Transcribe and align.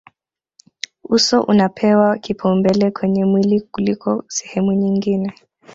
uso 1.03 1.41
unapewa 1.43 2.17
kipaumbele 2.17 2.91
kwenye 2.91 3.25
mwili 3.25 3.61
kuliko 3.61 4.23
sehemu 4.27 4.73
nyingine 4.73 5.33